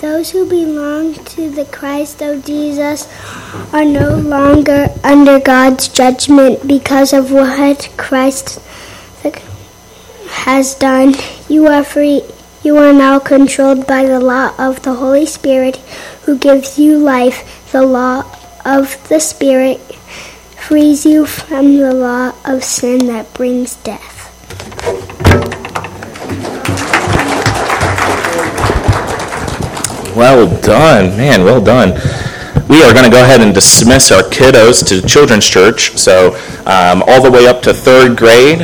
[0.00, 3.08] Those who belong to the Christ of Jesus
[3.72, 8.60] are no longer under God's judgment because of what Christ
[10.42, 11.14] has done.
[11.48, 12.22] You are free.
[12.62, 15.76] You are now controlled by the law of the Holy Spirit
[16.24, 17.70] who gives you life.
[17.70, 18.24] The law
[18.64, 19.78] of the Spirit
[20.58, 24.21] frees you from the law of sin that brings death.
[30.22, 31.94] Well done, man, well done.
[32.68, 35.98] We are going to go ahead and dismiss our kiddos to children's church.
[35.98, 38.60] So, um, all the way up to third grade.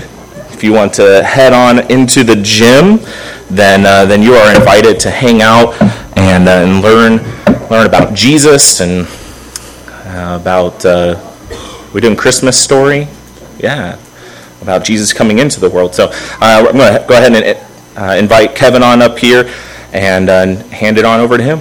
[0.53, 3.01] If you want to head on into the gym,
[3.51, 5.75] then uh, then you are invited to hang out
[6.17, 7.17] and, uh, and learn
[7.71, 9.09] learn about Jesus and
[9.89, 11.19] uh, about uh,
[11.93, 13.09] we're doing Christmas story,
[13.59, 13.99] yeah,
[14.63, 15.93] about Jesus coming into the world.
[15.93, 19.53] So uh, I'm going to go ahead and uh, invite Kevin on up here
[19.93, 21.61] and uh, hand it on over to him.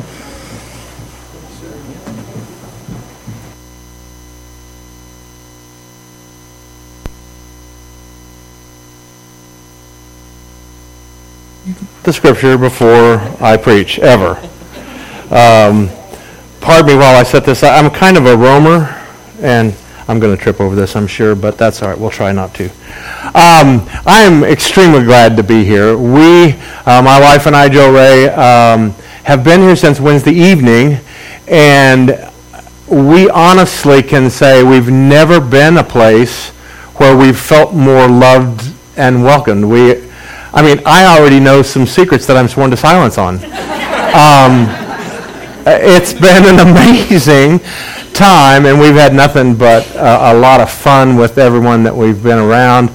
[12.08, 14.38] the scripture before I preach, ever.
[15.30, 15.90] Um,
[16.62, 17.84] pardon me while I set this up.
[17.84, 19.06] I'm kind of a roamer,
[19.42, 19.76] and
[20.10, 22.00] I'm going to trip over this, I'm sure, but that's all right.
[22.00, 22.66] We'll try not to.
[23.36, 25.98] Um, I am extremely glad to be here.
[25.98, 26.54] We,
[26.86, 28.92] uh, my wife and I, Joe Ray, um,
[29.24, 31.00] have been here since Wednesday evening,
[31.48, 32.32] and
[32.88, 36.52] we honestly can say we've never been a place
[36.96, 39.66] where we've felt more loved and welcomed.
[39.66, 40.10] We,
[40.54, 43.40] I mean, I already know some secrets that I'm sworn to silence on.
[44.08, 44.87] Um,
[45.70, 47.60] it's been an amazing
[48.14, 52.22] time, and we've had nothing but uh, a lot of fun with everyone that we've
[52.24, 52.90] been around.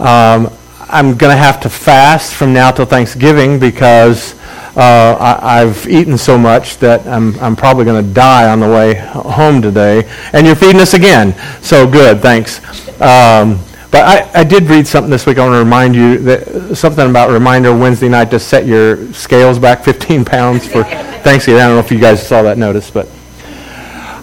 [0.00, 0.52] Um,
[0.90, 4.34] I'm going to have to fast from now till Thanksgiving because
[4.76, 8.68] uh, I, have eaten so much that I'm, I'm probably going to die on the
[8.68, 10.08] way home today.
[10.32, 11.34] And you're feeding us again.
[11.62, 12.60] So good, thanks.
[13.00, 13.58] Um,
[13.90, 15.38] but I, I did read something this week.
[15.38, 19.58] I want to remind you that something about reminder Wednesday night to set your scales
[19.58, 21.62] back 15 pounds for Thanksgiving.
[21.62, 23.08] I don't know if you guys saw that notice, but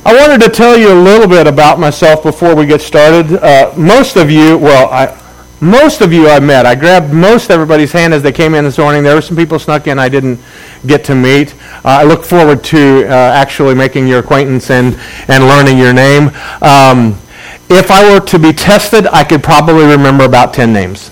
[0.05, 3.37] I wanted to tell you a little bit about myself before we get started.
[3.37, 5.19] Uh, most of you, well, I,
[5.61, 6.67] most of you I met.
[6.67, 9.01] I grabbed most everybody's hand as they came in this morning.
[9.01, 10.39] There were some people snuck in I didn't
[10.85, 11.55] get to meet.
[11.77, 14.95] Uh, I look forward to uh, actually making your acquaintance and,
[15.27, 16.29] and learning your name.
[16.61, 17.19] Um,
[17.69, 21.11] if I were to be tested, I could probably remember about 10 names.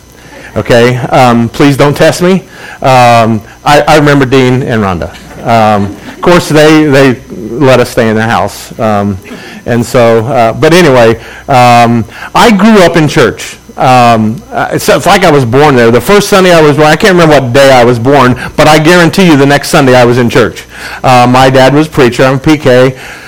[0.56, 0.97] Okay?
[0.97, 2.41] Um, please don't test me.
[2.81, 5.09] Um, I, I, remember Dean and Rhonda.
[5.46, 8.78] Um, of course, they, they let us stay in the house.
[8.80, 9.18] Um,
[9.66, 12.06] and so, uh, but anyway, um,
[12.36, 13.58] I grew up in church.
[13.75, 15.90] Um, uh, it's, it's, like I was born there.
[15.90, 18.68] The first Sunday I was born, I can't remember what day I was born, but
[18.68, 20.68] I guarantee you the next Sunday I was in church.
[21.03, 22.24] Uh, my dad was preacher.
[22.24, 23.22] I'm PK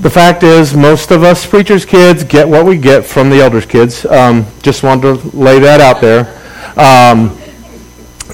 [0.00, 3.66] the fact is, most of us preachers' kids get what we get from the elders'
[3.66, 4.06] kids.
[4.06, 6.34] Um, just wanted to lay that out there.
[6.76, 7.36] Um,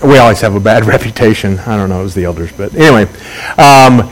[0.07, 1.59] we always have a bad reputation.
[1.61, 3.05] I don't know, it was the elders, but anyway.
[3.57, 4.11] Um,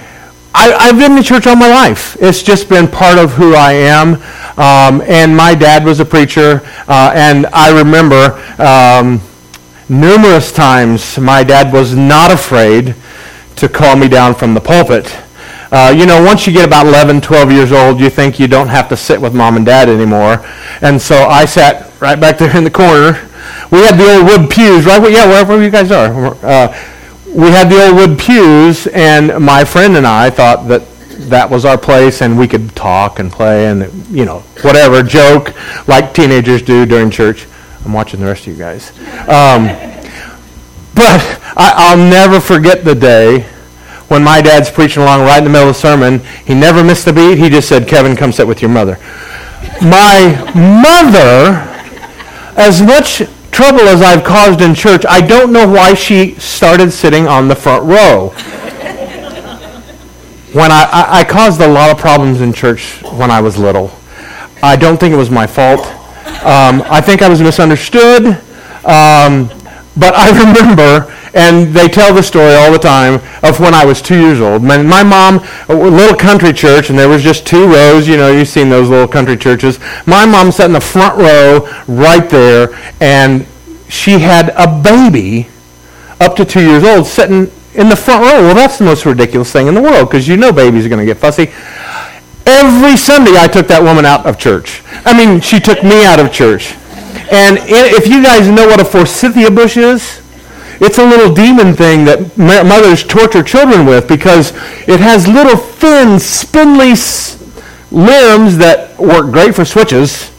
[0.54, 2.16] I, have been in church all my life.
[2.20, 4.14] It's just been part of who I am.
[4.58, 9.20] Um, and my dad was a preacher, uh, and I remember um,
[9.88, 12.94] numerous times my dad was not afraid
[13.56, 15.06] to call me down from the pulpit
[15.72, 18.68] uh, you know, once you get about 11, 12 years old, you think you don't
[18.68, 20.44] have to sit with mom and dad anymore.
[20.82, 23.12] And so I sat right back there in the corner.
[23.70, 25.00] We had the old wood pews, right?
[25.10, 26.36] Yeah, wherever you guys are.
[26.44, 26.68] Uh,
[27.34, 30.86] we had the old wood pews, and my friend and I thought that
[31.30, 35.54] that was our place, and we could talk and play and, you know, whatever, joke
[35.88, 37.46] like teenagers do during church.
[37.86, 38.90] I'm watching the rest of you guys.
[39.20, 39.64] Um,
[40.94, 41.22] but
[41.56, 43.46] I, I'll never forget the day
[44.12, 47.06] when my dad's preaching along right in the middle of the sermon, he never missed
[47.06, 47.38] a beat.
[47.38, 48.98] He just said, Kevin, come sit with your mother.
[49.80, 51.56] My mother,
[52.60, 57.26] as much trouble as I've caused in church, I don't know why she started sitting
[57.26, 58.28] on the front row.
[60.52, 63.90] when I, I, I caused a lot of problems in church when I was little.
[64.62, 65.87] I don't think it was my fault.
[66.44, 68.26] Um, I think I was misunderstood.
[68.84, 69.48] Um,
[69.96, 74.02] but I remember and they tell the story all the time of when I was
[74.02, 74.62] two years old.
[74.62, 78.06] My, my mom, a little country church, and there was just two rows.
[78.06, 79.78] You know, you've seen those little country churches.
[80.06, 82.68] My mom sat in the front row right there,
[83.00, 83.46] and
[83.88, 85.48] she had a baby
[86.20, 88.42] up to two years old sitting in the front row.
[88.42, 91.00] Well, that's the most ridiculous thing in the world because you know babies are going
[91.00, 91.50] to get fussy.
[92.44, 94.82] Every Sunday I took that woman out of church.
[95.06, 96.74] I mean, she took me out of church.
[97.31, 100.23] And if you guys know what a forsythia bush is,
[100.85, 104.50] It's a little demon thing that mothers torture children with because
[104.88, 106.94] it has little thin, spindly
[107.93, 110.32] limbs that work great for switches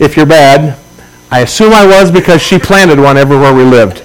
[0.00, 0.78] if you're bad.
[1.30, 4.00] I assume I was because she planted one everywhere we lived.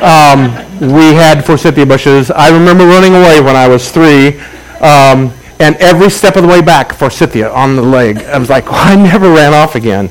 [0.00, 2.30] Um, we had forsythia bushes.
[2.30, 4.38] I remember running away when I was three.
[4.80, 8.18] Um, and every step of the way back, forsythia on the leg.
[8.24, 10.08] I was like, well, I never ran off again.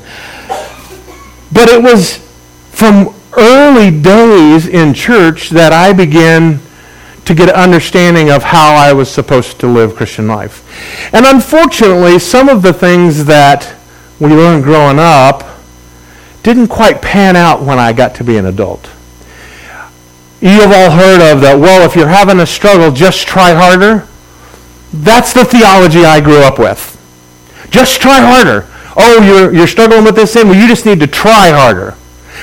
[1.54, 2.18] But it was
[2.72, 6.60] from early days in church that I began
[7.24, 10.60] to get an understanding of how I was supposed to live Christian life.
[11.14, 13.74] And unfortunately, some of the things that
[14.20, 15.44] we learned growing up
[16.42, 18.90] didn't quite pan out when I got to be an adult.
[20.40, 24.06] You have all heard of that, well, if you're having a struggle, just try harder.
[24.92, 26.90] That's the theology I grew up with.
[27.70, 28.68] Just try harder.
[28.96, 30.48] Oh, you're, you're struggling with this sin?
[30.48, 31.96] Well, you just need to try harder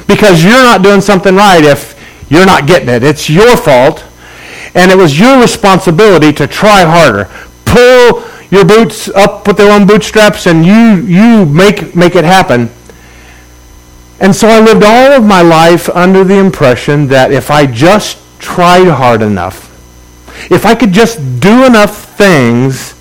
[0.07, 1.97] because you're not doing something right if
[2.29, 3.03] you're not getting it.
[3.03, 4.05] It's your fault,
[4.73, 7.29] and it was your responsibility to try harder.
[7.65, 12.69] Pull your boots up with their own bootstraps, and you you make make it happen.
[14.19, 18.19] And so I lived all of my life under the impression that if I just
[18.39, 19.69] tried hard enough,
[20.51, 22.93] if I could just do enough things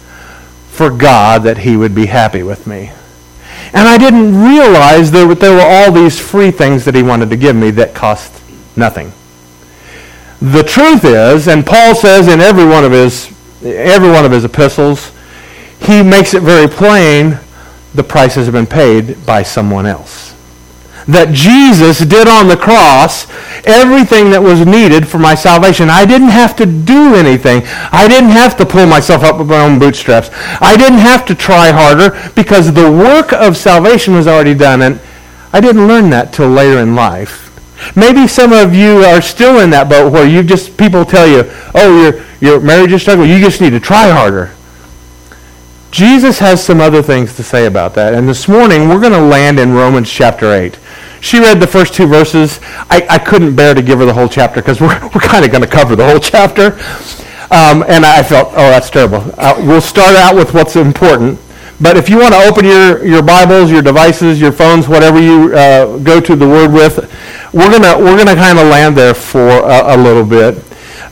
[0.70, 2.92] for God, that He would be happy with me.
[3.72, 7.36] And I didn't realize there, there were all these free things that he wanted to
[7.36, 8.42] give me that cost
[8.76, 9.12] nothing.
[10.40, 13.30] The truth is, and Paul says in every one of his,
[13.62, 15.12] every one of his epistles,
[15.80, 17.38] he makes it very plain
[17.94, 20.29] the prices have been paid by someone else
[21.06, 23.26] that Jesus did on the cross
[23.64, 25.90] everything that was needed for my salvation.
[25.90, 27.62] I didn't have to do anything.
[27.92, 30.30] I didn't have to pull myself up with my own bootstraps.
[30.60, 34.82] I didn't have to try harder because the work of salvation was already done.
[34.82, 35.00] And
[35.52, 37.48] I didn't learn that till later in life.
[37.96, 41.50] Maybe some of you are still in that boat where you just people tell you,
[41.74, 43.30] "Oh, your your marriage is struggling.
[43.30, 44.50] You just need to try harder."
[45.90, 48.14] Jesus has some other things to say about that.
[48.14, 50.76] And this morning, we're going to land in Romans chapter 8.
[51.20, 52.60] She read the first two verses.
[52.62, 55.50] I, I couldn't bear to give her the whole chapter because we're, we're kind of
[55.50, 56.72] going to cover the whole chapter.
[57.52, 59.22] Um, and I felt, oh, that's terrible.
[59.36, 61.38] Uh, we'll start out with what's important.
[61.80, 65.54] But if you want to open your, your Bibles, your devices, your phones, whatever you
[65.54, 66.98] uh, go to the Word with,
[67.52, 70.58] we're going to we're gonna kind of land there for a, a little bit.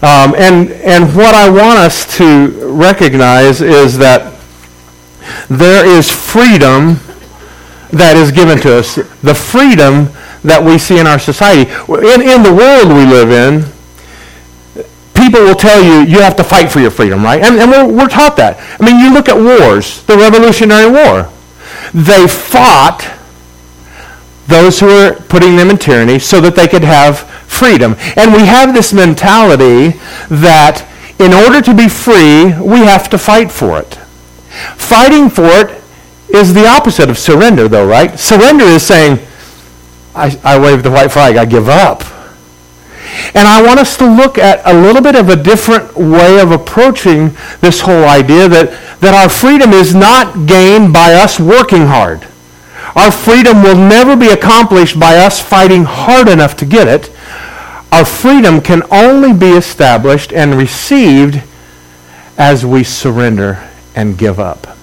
[0.00, 4.38] Um, and, and what I want us to recognize is that
[5.48, 6.98] there is freedom
[7.90, 8.96] that is given to us.
[9.22, 10.12] The freedom
[10.42, 11.70] that we see in our society.
[11.88, 13.64] In, in the world we live in,
[15.14, 17.42] people will tell you you have to fight for your freedom, right?
[17.42, 18.58] And, and we're, we're taught that.
[18.80, 21.30] I mean, you look at wars, the Revolutionary War.
[21.92, 23.02] They fought
[24.46, 27.96] those who were putting them in tyranny so that they could have freedom.
[28.16, 29.98] And we have this mentality
[30.28, 30.86] that
[31.18, 33.94] in order to be free, we have to fight for it.
[34.76, 35.82] Fighting for it
[36.28, 38.18] is the opposite of surrender, though, right?
[38.18, 39.18] Surrender is saying,
[40.14, 42.02] I, I wave the white flag, I give up.
[43.34, 46.52] And I want us to look at a little bit of a different way of
[46.52, 47.30] approaching
[47.60, 52.26] this whole idea that, that our freedom is not gained by us working hard.
[52.94, 57.12] Our freedom will never be accomplished by us fighting hard enough to get it.
[57.92, 61.42] Our freedom can only be established and received
[62.36, 64.77] as we surrender and give up.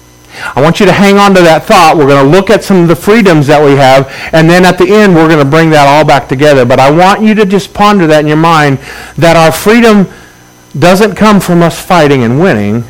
[0.54, 1.96] I want you to hang on to that thought.
[1.96, 4.78] We're going to look at some of the freedoms that we have, and then at
[4.78, 6.64] the end, we're going to bring that all back together.
[6.64, 8.78] But I want you to just ponder that in your mind
[9.16, 10.06] that our freedom
[10.78, 12.84] doesn't come from us fighting and winning,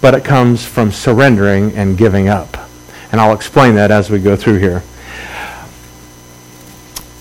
[0.00, 2.56] but it comes from surrendering and giving up.
[3.10, 4.82] And I'll explain that as we go through here.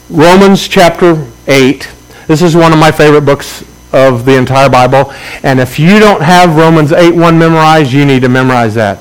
[0.10, 1.90] Romans chapter 8.
[2.28, 5.12] This is one of my favorite books of the entire Bible.
[5.44, 9.00] And if you don't have Romans 8 1 memorized, you need to memorize that.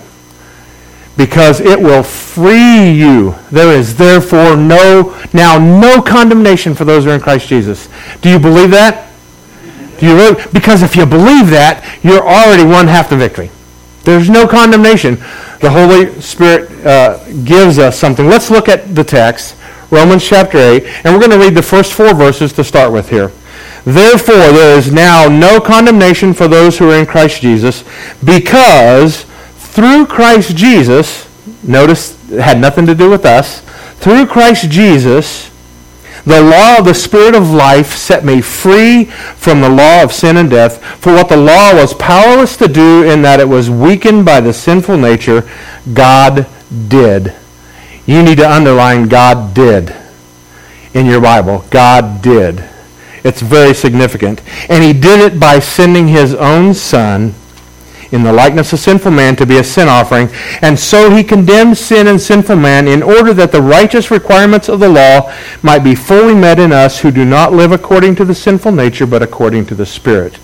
[1.20, 3.34] Because it will free you.
[3.50, 7.90] There is therefore no, now no condemnation for those who are in Christ Jesus.
[8.22, 9.12] Do you believe that?
[9.98, 10.42] Do you really?
[10.54, 13.50] Because if you believe that, you're already one half the victory.
[14.02, 15.16] There's no condemnation.
[15.60, 18.26] The Holy Spirit uh, gives us something.
[18.26, 19.56] Let's look at the text,
[19.90, 23.10] Romans chapter 8, and we're going to read the first four verses to start with
[23.10, 23.30] here.
[23.84, 27.84] Therefore, there is now no condemnation for those who are in Christ Jesus,
[28.24, 29.26] because
[29.70, 31.28] through Christ Jesus,
[31.62, 33.60] notice it had nothing to do with us,
[34.00, 35.50] through Christ Jesus,
[36.24, 40.36] the law of the Spirit of life set me free from the law of sin
[40.36, 40.82] and death.
[40.96, 44.52] For what the law was powerless to do in that it was weakened by the
[44.52, 45.48] sinful nature,
[45.94, 46.46] God
[46.88, 47.34] did.
[48.06, 49.94] You need to underline God did
[50.92, 51.64] in your Bible.
[51.70, 52.64] God did.
[53.22, 54.42] It's very significant.
[54.68, 57.34] And he did it by sending his own son
[58.12, 60.28] in the likeness of sinful man to be a sin offering.
[60.62, 64.80] And so he condemned sin and sinful man in order that the righteous requirements of
[64.80, 68.34] the law might be fully met in us who do not live according to the
[68.34, 70.34] sinful nature, but according to the Spirit.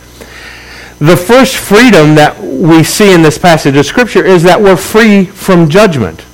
[0.99, 5.27] The first freedom that we see in this passage of Scripture is that we're free
[5.27, 6.25] from judgment.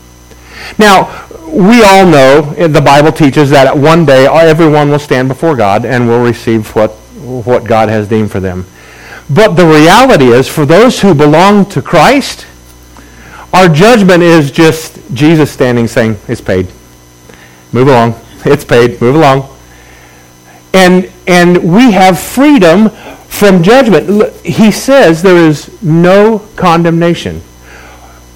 [0.79, 5.29] Now, we all know, eh, the Bible teaches that one day uh, everyone will stand
[5.29, 8.65] before God and will receive what, what God has deemed for them.
[9.31, 12.47] But the reality is, for those who belong to Christ,
[13.53, 16.69] our judgment is just Jesus standing saying, It's paid.
[17.73, 18.15] Move along.
[18.45, 19.01] It's paid.
[19.01, 19.49] Move along.
[20.75, 22.89] And, and we have freedom
[23.29, 24.35] from judgment.
[24.45, 27.41] He says there is no condemnation.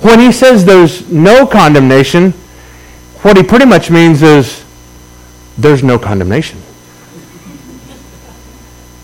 [0.00, 2.32] When he says there's no condemnation,
[3.22, 4.64] what he pretty much means is
[5.58, 6.60] there's no condemnation.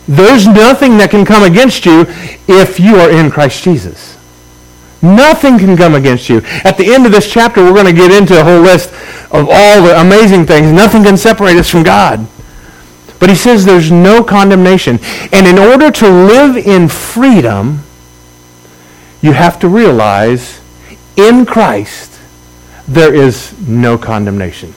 [0.09, 2.06] There's nothing that can come against you
[2.49, 4.18] if you are in Christ Jesus.
[5.00, 6.42] Nothing can come against you.
[6.64, 8.92] At the end of this chapter, we're going to get into a whole list
[9.32, 10.71] of all the amazing things.
[10.71, 12.26] Nothing can separate us from God.
[13.18, 14.99] But he says there's no condemnation.
[15.32, 17.80] And in order to live in freedom,
[19.21, 20.61] you have to realize
[21.16, 22.18] in Christ
[22.88, 24.75] there is no condemnation.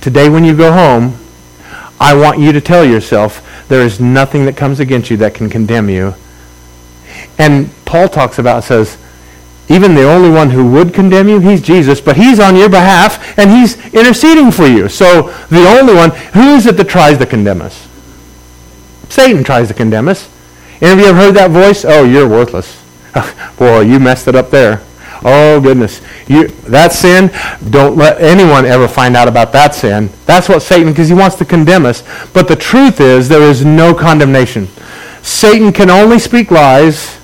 [0.00, 1.16] Today when you go home,
[2.00, 5.50] I want you to tell yourself there is nothing that comes against you that can
[5.50, 6.14] condemn you.
[7.38, 8.98] And Paul talks about, says,
[9.68, 13.36] even the only one who would condemn you, he's Jesus, but he's on your behalf
[13.36, 14.88] and he's interceding for you.
[14.88, 17.88] So the only one, who is it that tries to condemn us?
[19.08, 20.30] Satan tries to condemn us.
[20.80, 21.84] Any of you ever heard that voice?
[21.84, 22.82] Oh, you're worthless.
[23.58, 24.82] Boy, you messed it up there.
[25.24, 27.30] Oh goodness, you that sin.
[27.70, 30.10] Don't let anyone ever find out about that sin.
[30.26, 32.02] That's what Satan, because he wants to condemn us.
[32.32, 34.68] But the truth is, there is no condemnation.
[35.22, 37.18] Satan can only speak lies.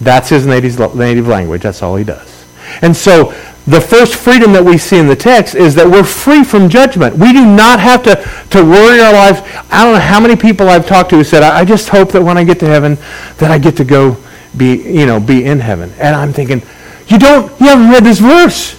[0.00, 1.62] That's his native native language.
[1.62, 2.46] That's all he does.
[2.82, 3.34] And so
[3.68, 7.16] the first freedom that we see in the text is that we're free from judgment.
[7.16, 8.16] We do not have to,
[8.50, 9.40] to worry our lives.
[9.70, 12.22] I don't know how many people I've talked to who said, I just hope that
[12.22, 12.96] when I get to heaven,
[13.36, 14.16] that I get to go
[14.56, 15.92] be, you know, be in heaven.
[15.98, 16.62] And I'm thinking,
[17.08, 18.78] you don't, you haven't read this verse.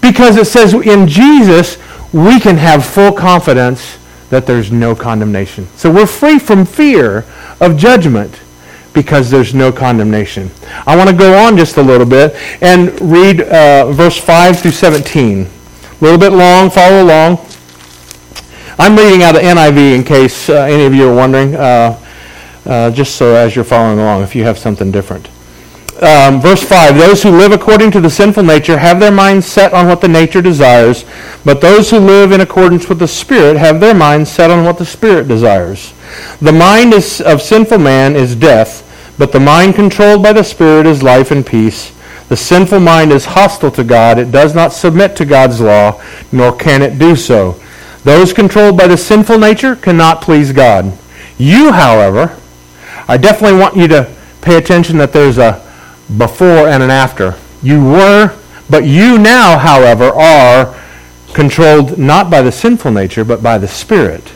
[0.00, 1.78] Because it says in Jesus,
[2.12, 3.98] we can have full confidence
[4.30, 5.66] that there's no condemnation.
[5.76, 7.24] So we're free from fear
[7.60, 8.40] of judgment
[8.92, 10.50] because there's no condemnation.
[10.86, 14.70] I want to go on just a little bit and read uh, verse 5 through
[14.70, 15.40] 17.
[15.42, 15.48] A
[16.00, 17.38] little bit long, follow along.
[18.78, 22.02] I'm reading out of NIV in case uh, any of you are wondering, uh,
[22.66, 25.28] uh, just so as you're following along, if you have something different
[26.02, 29.72] um, verse 5 Those who live according to the sinful nature have their minds set
[29.72, 31.04] on what the nature desires,
[31.44, 34.78] but those who live in accordance with the Spirit have their minds set on what
[34.78, 35.94] the Spirit desires.
[36.40, 38.82] The mind is, of sinful man is death,
[39.18, 41.92] but the mind controlled by the Spirit is life and peace.
[42.28, 44.18] The sinful mind is hostile to God.
[44.18, 47.60] It does not submit to God's law, nor can it do so.
[48.02, 50.92] Those controlled by the sinful nature cannot please God.
[51.38, 52.36] You, however,
[53.08, 54.12] I definitely want you to
[54.42, 55.65] pay attention that there's a
[56.16, 57.36] before and an after.
[57.62, 58.36] You were,
[58.68, 60.74] but you now, however, are
[61.32, 64.32] controlled not by the sinful nature, but by the Spirit.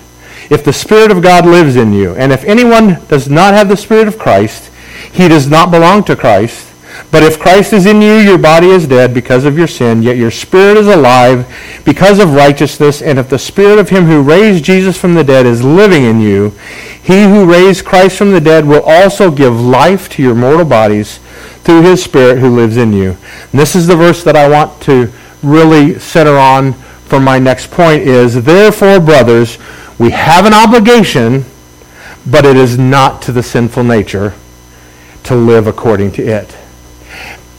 [0.50, 3.76] If the Spirit of God lives in you, and if anyone does not have the
[3.76, 4.70] Spirit of Christ,
[5.12, 6.66] he does not belong to Christ.
[7.10, 10.16] But if Christ is in you, your body is dead because of your sin, yet
[10.16, 11.46] your spirit is alive
[11.84, 13.00] because of righteousness.
[13.00, 16.20] And if the spirit of him who raised Jesus from the dead is living in
[16.20, 16.50] you,
[17.02, 21.18] he who raised Christ from the dead will also give life to your mortal bodies
[21.62, 23.16] through his Spirit who lives in you.
[23.52, 25.10] And this is the verse that I want to
[25.42, 26.74] really center on
[27.10, 29.58] for my next point is, therefore, brothers,
[29.98, 31.44] we have an obligation,
[32.30, 34.34] but it is not to the sinful nature
[35.24, 36.56] to live according to it.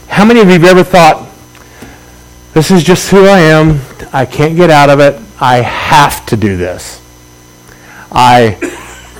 [0.08, 1.28] How many of you have ever thought,
[2.54, 3.80] this is just who I am.
[4.12, 5.20] I can't get out of it.
[5.40, 7.00] I have to do this.
[8.10, 8.58] I,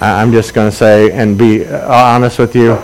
[0.01, 2.83] I'm just going to say and be honest with you.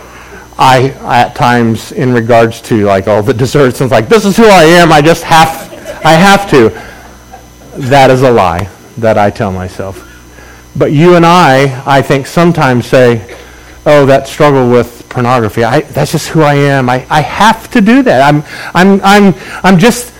[0.59, 0.89] I,
[1.23, 4.65] at times, in regards to like all the desserts, and like, this is who I
[4.65, 5.49] am, I just have,
[6.05, 6.71] I have to.
[7.89, 10.05] That is a lie that I tell myself.
[10.77, 13.37] But you and I, I think, sometimes say,
[13.87, 16.91] oh, that struggle with pornography, I, that's just who I am.
[16.91, 18.23] I, I have to do that.
[18.23, 18.43] I'm,
[18.75, 20.13] I'm, I'm, I'm just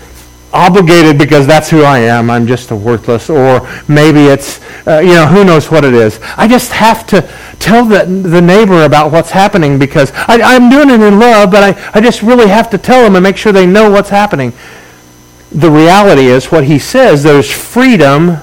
[0.53, 2.29] obligated because that's who I am.
[2.29, 6.19] I'm just a worthless, or maybe it's, uh, you know, who knows what it is.
[6.37, 7.21] I just have to
[7.59, 11.63] tell the, the neighbor about what's happening because I, I'm doing it in love, but
[11.63, 14.53] I, I just really have to tell them and make sure they know what's happening.
[15.51, 18.37] The reality is what he says, there's freedom,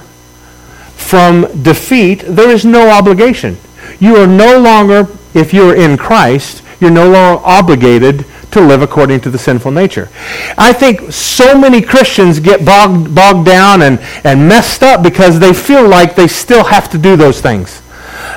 [0.97, 3.57] from defeat, there is no obligation.
[3.99, 8.25] You are no longer, if you're in Christ, you're no longer obligated
[8.57, 10.09] to live according to the sinful nature.
[10.57, 15.53] I think so many Christians get bogged, bogged down and, and messed up because they
[15.53, 17.81] feel like they still have to do those things.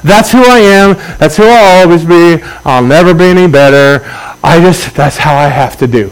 [0.02, 0.94] That's who I am.
[1.18, 2.42] That's who I'll always be.
[2.64, 4.04] I'll never be any better.
[4.42, 6.10] I just, that's how I have to do.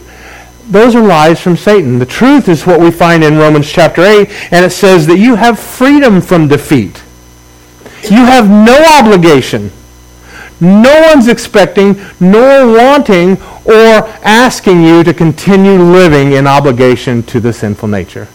[0.68, 1.98] Those are lies from Satan.
[1.98, 5.34] The truth is what we find in Romans chapter 8, and it says that you
[5.34, 7.02] have freedom from defeat.
[8.04, 9.70] You have no obligation.
[10.60, 17.52] No one's expecting nor wanting or asking you to continue living in obligation to the
[17.52, 18.28] sinful nature.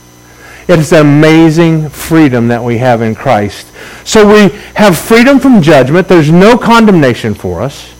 [0.67, 3.67] It is amazing freedom that we have in Christ.
[4.05, 6.07] So we have freedom from judgment.
[6.07, 7.93] There's no condemnation for us.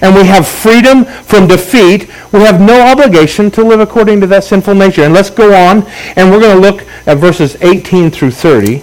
[0.00, 2.08] And we have freedom from defeat.
[2.32, 5.02] We have no obligation to live according to that sinful nature.
[5.02, 8.82] And let's go on, and we're going to look at verses 18 through 30.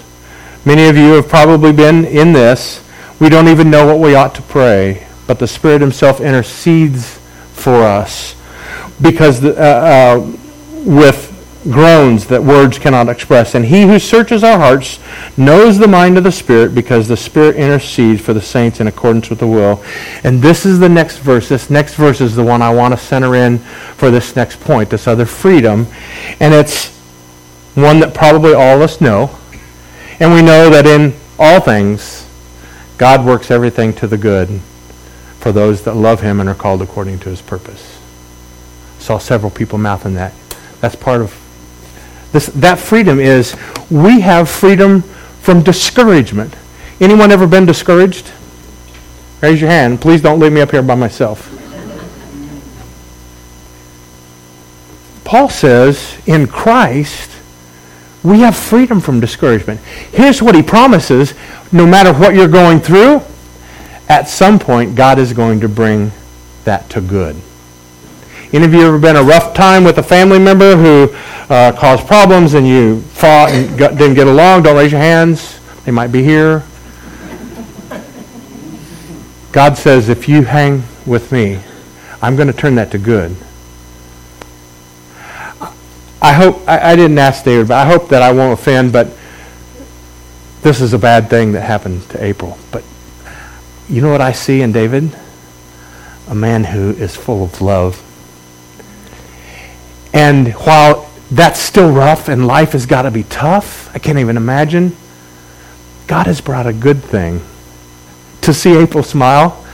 [0.63, 2.83] Many of you have probably been in this.
[3.19, 7.17] We don't even know what we ought to pray, but the Spirit Himself intercedes
[7.53, 8.35] for us
[9.01, 10.37] because the, uh, uh,
[10.85, 11.31] with
[11.63, 13.55] groans that words cannot express.
[13.55, 14.99] And He who searches our hearts
[15.37, 19.29] knows the mind of the Spirit because the Spirit intercedes for the saints in accordance
[19.29, 19.83] with the will.
[20.23, 21.49] And this is the next verse.
[21.49, 24.89] This next verse is the one I want to center in for this next point,
[24.89, 25.87] this other freedom.
[26.39, 26.89] And it's
[27.75, 29.37] one that probably all of us know.
[30.21, 32.27] And we know that in all things,
[32.99, 34.61] God works everything to the good
[35.39, 37.99] for those that love him and are called according to his purpose.
[38.99, 40.31] Saw several people mouthing that.
[40.79, 41.35] That's part of
[42.33, 42.45] this.
[42.45, 43.55] That freedom is
[43.89, 45.01] we have freedom
[45.41, 46.55] from discouragement.
[46.99, 48.31] Anyone ever been discouraged?
[49.41, 50.01] Raise your hand.
[50.01, 51.47] Please don't leave me up here by myself.
[55.23, 57.31] Paul says in Christ,
[58.23, 59.79] we have freedom from discouragement.
[60.11, 61.33] Here's what he promises
[61.71, 63.21] no matter what you're going through,
[64.09, 66.11] at some point, God is going to bring
[66.65, 67.35] that to good.
[68.53, 71.15] Any of you ever been a rough time with a family member who
[71.53, 74.63] uh, caused problems and you fought and got, didn't get along?
[74.63, 75.59] Don't raise your hands.
[75.85, 76.63] They might be here.
[79.53, 81.61] God says, if you hang with me,
[82.21, 83.35] I'm going to turn that to good.
[86.21, 89.07] I hope, I, I didn't ask David, but I hope that I won't offend, but
[90.61, 92.57] this is a bad thing that happened to April.
[92.71, 92.83] But
[93.89, 95.15] you know what I see in David?
[96.27, 98.01] A man who is full of love.
[100.13, 104.37] And while that's still rough and life has got to be tough, I can't even
[104.37, 104.95] imagine,
[106.05, 107.41] God has brought a good thing.
[108.41, 109.65] To see April smile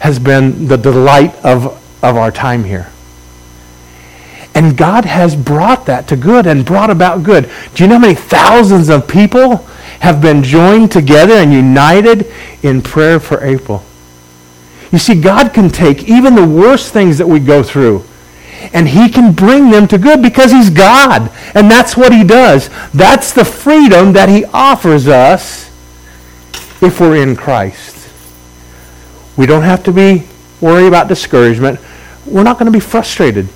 [0.00, 2.90] has been the delight of, of our time here.
[4.56, 7.50] And God has brought that to good and brought about good.
[7.74, 9.58] Do you know how many thousands of people
[10.00, 13.84] have been joined together and united in prayer for April?
[14.90, 18.02] You see, God can take even the worst things that we go through
[18.72, 21.30] and he can bring them to good because he's God.
[21.54, 22.70] And that's what he does.
[22.94, 25.66] That's the freedom that he offers us
[26.80, 28.08] if we're in Christ.
[29.36, 30.26] We don't have to be
[30.62, 31.78] worried about discouragement.
[32.24, 33.50] We're not going to be frustrated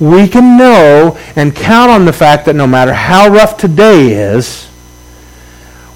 [0.00, 4.68] we can know and count on the fact that no matter how rough today is,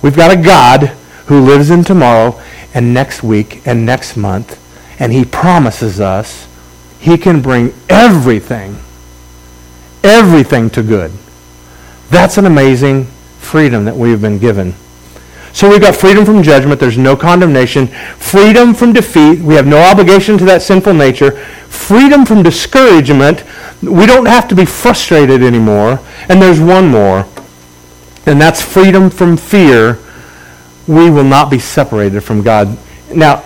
[0.02, 0.88] we've got a God
[1.26, 2.40] who lives in tomorrow
[2.74, 4.58] and next week and next month,
[5.00, 6.48] and he promises us
[6.98, 8.76] he can bring everything,
[10.02, 11.12] everything to good.
[12.11, 13.04] That's an amazing
[13.38, 14.74] freedom that we have been given.
[15.52, 16.80] So we've got freedom from judgment.
[16.80, 17.87] There's no condemnation.
[17.87, 19.40] Freedom from defeat.
[19.40, 21.32] We have no obligation to that sinful nature.
[21.32, 23.44] Freedom from discouragement.
[23.82, 26.00] We don't have to be frustrated anymore.
[26.28, 27.26] And there's one more,
[28.26, 29.98] and that's freedom from fear.
[30.87, 32.78] We will not be separated from God.
[33.14, 33.44] Now,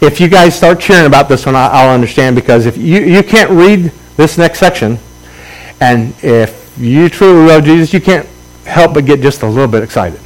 [0.00, 3.50] if you guys start cheering about this one, I'll understand because if you, you can't
[3.50, 4.98] read this next section,
[5.80, 8.28] and if you truly love Jesus, you can't
[8.64, 10.20] help but get just a little bit excited.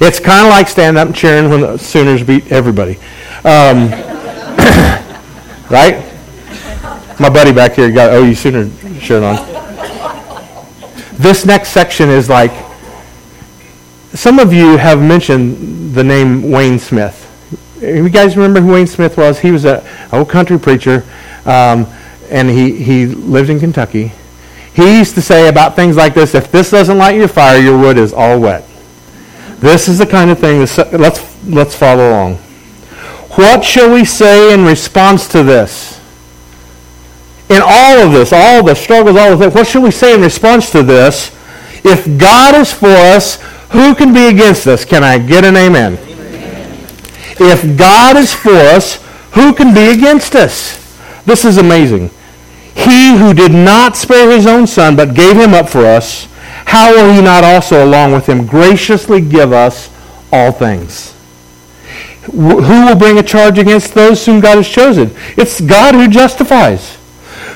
[0.00, 2.96] It's kind of like standing up and cheering when the Sooners beat everybody.
[3.44, 3.90] Um,
[5.70, 6.04] right?
[7.18, 9.36] My buddy back here got OU Sooner shirt on.
[11.14, 12.52] This next section is like,
[14.12, 17.22] some of you have mentioned the name Wayne Smith.
[17.80, 19.38] You guys remember who Wayne Smith was?
[19.38, 21.04] He was an old country preacher,
[21.44, 21.86] um,
[22.30, 24.12] and he, he lived in Kentucky.
[24.74, 27.78] He used to say about things like this, if this doesn't light your fire, your
[27.78, 28.62] wood is all wet.
[29.58, 32.34] This is the kind of thing, that, let's, let's follow along.
[33.36, 36.00] What shall we say in response to this?
[37.48, 40.20] In all of this, all the struggles, all of it, what should we say in
[40.20, 41.30] response to this?
[41.84, 43.40] If God is for us,
[43.70, 44.84] who can be against us?
[44.84, 45.98] Can I get an amen?
[45.98, 46.88] amen?
[47.38, 50.82] If God is for us, who can be against us?
[51.24, 52.10] This is amazing.
[52.74, 56.26] He who did not spare his own son, but gave him up for us,
[56.66, 59.88] how will he not also, along with him, graciously give us
[60.32, 61.14] all things?
[62.26, 65.12] Who will bring a charge against those whom God has chosen?
[65.36, 66.98] It's God who justifies.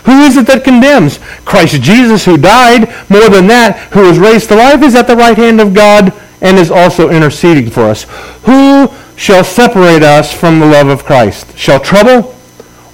[0.04, 1.18] Who is it that condemns?
[1.44, 2.88] Christ Jesus, who died.
[3.10, 6.12] More than that, who was raised to life, is at the right hand of God
[6.40, 8.04] and is also interceding for us.
[8.44, 11.58] Who shall separate us from the love of Christ?
[11.58, 12.34] Shall trouble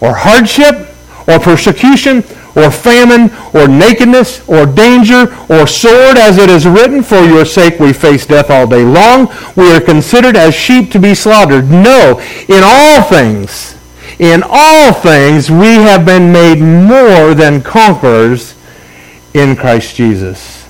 [0.01, 0.89] or hardship
[1.29, 2.25] or persecution
[2.57, 7.79] or famine, or nakedness, or danger, or sword, as it is written, For your sake
[7.79, 9.29] we face death all day long.
[9.57, 11.71] We are considered as sheep to be slaughtered.
[11.71, 13.77] No, in all things,
[14.19, 18.55] in all things we have been made more than conquerors
[19.35, 20.65] in Christ Jesus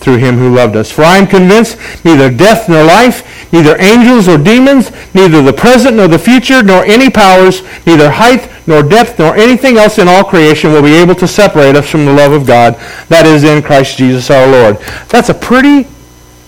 [0.00, 0.90] through him who loved us.
[0.90, 5.96] For I am convinced neither death nor life, neither angels or demons, neither the present
[5.96, 10.24] nor the future, nor any powers, neither height nor depth nor anything else in all
[10.24, 12.74] creation will be able to separate us from the love of God
[13.08, 14.78] that is in Christ Jesus our Lord.
[15.08, 15.88] That's a pretty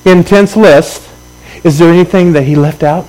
[0.04, 1.08] intense list.
[1.64, 3.06] Is there anything that he left out?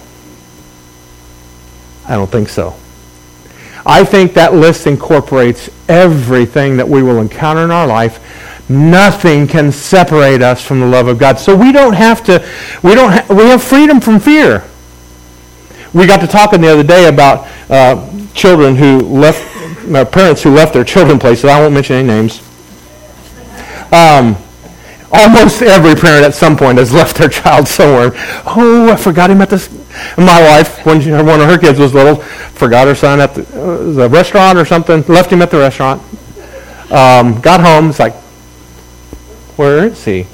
[2.07, 2.75] I don't think so.
[3.85, 8.30] I think that list incorporates everything that we will encounter in our life
[8.69, 11.39] Nothing can separate us from the love of God.
[11.39, 12.47] So we don't have to,
[12.83, 14.63] we don't ha- we have freedom from fear.
[15.93, 19.43] We got to talking the other day about uh, children who left,
[19.93, 21.45] uh, parents who left their children places.
[21.45, 22.41] I won't mention any names.
[23.91, 24.37] Um,
[25.11, 28.11] almost every parent at some point has left their child somewhere.
[28.45, 29.69] Oh, I forgot him at this.
[30.17, 33.41] My wife, when she, one of her kids was little, forgot her son at the,
[33.41, 36.01] uh, the restaurant or something, left him at the restaurant.
[36.89, 38.15] Um, got home, it's like,
[39.61, 40.25] where is he?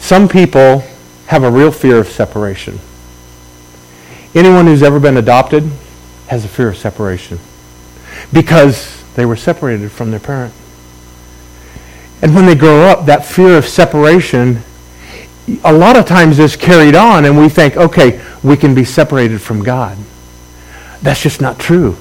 [0.00, 0.80] Some people
[1.28, 2.80] have a real fear of separation.
[4.34, 5.62] Anyone who's ever been adopted
[6.26, 7.38] has a fear of separation
[8.32, 10.52] because they were separated from their parent.
[12.22, 14.58] And when they grow up, that fear of separation
[15.62, 19.40] a lot of times is carried on and we think, okay, we can be separated
[19.40, 19.96] from God.
[21.02, 21.96] That's just not true.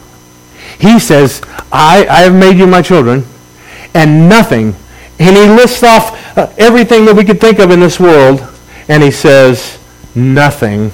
[0.80, 3.26] He says, I, I have made you my children
[3.94, 4.76] and nothing.
[5.20, 8.46] And he lists off uh, everything that we could think of in this world,
[8.88, 9.78] and he says,
[10.16, 10.92] nothing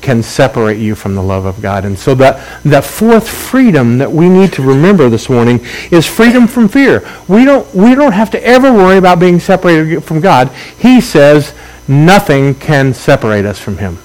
[0.00, 1.84] can separate you from the love of God.
[1.84, 5.58] And so that, that fourth freedom that we need to remember this morning
[5.90, 7.06] is freedom from fear.
[7.26, 10.50] We don't, we don't have to ever worry about being separated from God.
[10.78, 11.54] He says
[11.88, 13.98] nothing can separate us from him.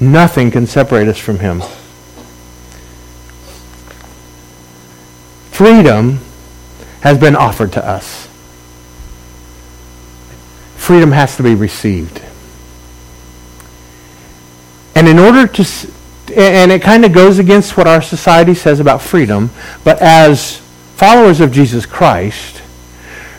[0.00, 1.62] Nothing can separate us from him.
[5.52, 6.18] Freedom
[7.00, 8.26] has been offered to us.
[10.76, 12.22] Freedom has to be received.
[14.94, 15.90] And in order to,
[16.36, 19.50] and it kind of goes against what our society says about freedom,
[19.84, 20.58] but as
[20.96, 22.58] followers of Jesus Christ,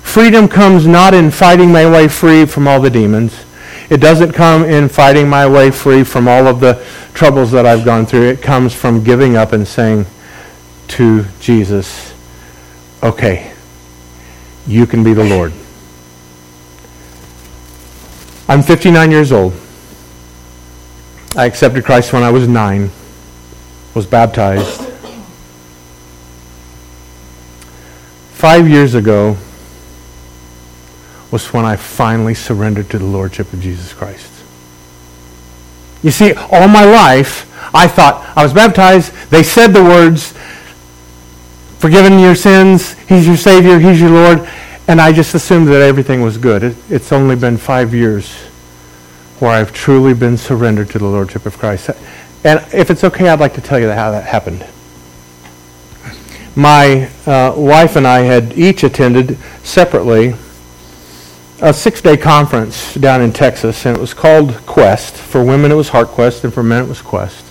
[0.02, 3.46] freedom comes not in fighting my way free from all the demons.
[3.90, 7.84] It doesn't come in fighting my way free from all of the troubles that I've
[7.84, 8.30] gone through.
[8.30, 10.06] It comes from giving up and saying
[10.90, 12.14] to Jesus,
[13.04, 13.51] okay,
[14.72, 15.52] you can be the Lord.
[18.48, 19.54] I'm 59 years old.
[21.36, 22.90] I accepted Christ when I was nine,
[23.94, 24.82] was baptized.
[28.32, 29.38] Five years ago
[31.32, 34.32] was when I finally surrendered to the Lordship of Jesus Christ.
[36.02, 40.34] You see, all my life, I thought I was baptized, they said the words,
[41.82, 44.48] forgiven your sins, he's your Savior, he's your Lord,
[44.88, 46.62] and I just assumed that everything was good.
[46.62, 48.32] It, it's only been five years
[49.40, 51.90] where I've truly been surrendered to the Lordship of Christ.
[52.44, 54.64] And if it's okay, I'd like to tell you how that happened.
[56.56, 60.36] My uh, wife and I had each attended separately
[61.62, 65.16] a six-day conference down in Texas, and it was called Quest.
[65.16, 67.51] For women, it was Heart Quest, and for men, it was Quest.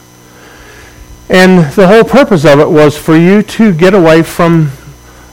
[1.30, 4.72] And the whole purpose of it was for you to get away from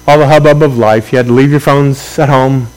[0.05, 1.11] all the hubbub of life.
[1.11, 2.67] You had to leave your phones at home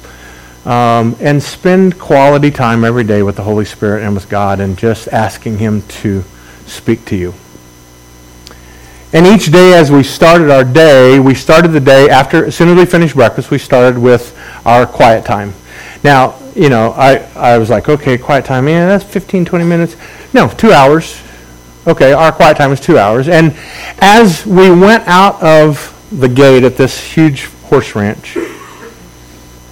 [0.65, 4.75] um, and spend quality time every day with the Holy Spirit and with God and
[4.79, 6.25] just asking Him to
[6.65, 7.35] speak to you.
[9.13, 12.71] And each day as we started our day, we started the day after, as soon
[12.71, 15.53] as we finished breakfast, we started with our quiet time.
[16.03, 19.97] Now, you know, I, I was like, okay, quiet time, yeah, that's 15, 20 minutes.
[20.33, 21.21] No, two hours.
[21.87, 23.29] Okay, our quiet time was two hours.
[23.29, 23.57] And
[23.99, 28.37] as we went out of the gate at this huge horse ranch,